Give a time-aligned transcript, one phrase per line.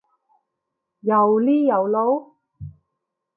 [1.01, 2.35] 又呢又路？